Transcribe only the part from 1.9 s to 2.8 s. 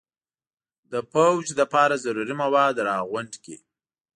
ضروري مواد